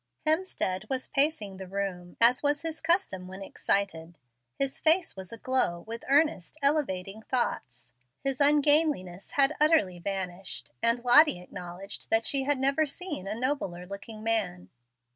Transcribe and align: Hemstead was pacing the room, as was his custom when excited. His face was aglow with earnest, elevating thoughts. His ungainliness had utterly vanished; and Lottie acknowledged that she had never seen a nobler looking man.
Hemstead 0.25 0.89
was 0.89 1.07
pacing 1.09 1.57
the 1.57 1.67
room, 1.67 2.17
as 2.19 2.41
was 2.41 2.63
his 2.63 2.81
custom 2.81 3.27
when 3.27 3.43
excited. 3.43 4.17
His 4.57 4.79
face 4.79 5.15
was 5.15 5.31
aglow 5.31 5.81
with 5.81 6.03
earnest, 6.09 6.57
elevating 6.63 7.21
thoughts. 7.21 7.91
His 8.23 8.41
ungainliness 8.41 9.33
had 9.33 9.55
utterly 9.59 9.99
vanished; 9.99 10.71
and 10.81 11.05
Lottie 11.05 11.39
acknowledged 11.39 12.09
that 12.09 12.25
she 12.25 12.45
had 12.45 12.57
never 12.57 12.87
seen 12.87 13.27
a 13.27 13.35
nobler 13.39 13.85
looking 13.85 14.23
man. 14.23 14.71